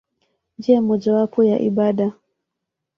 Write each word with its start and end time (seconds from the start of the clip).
Njia 0.57 0.81
mojawapo 0.81 1.43
ya 1.43 1.59
ibada. 1.59 2.11